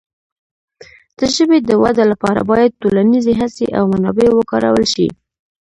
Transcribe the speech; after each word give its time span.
د 1.17 1.19
ژبې 1.35 1.59
د 1.69 1.71
وده 1.83 2.03
لپاره 2.11 2.41
باید 2.51 2.79
ټولنیزې 2.81 3.33
هڅې 3.41 3.65
او 3.77 3.83
منابع 3.93 4.29
وکارول 4.33 4.85
شي. 4.93 5.07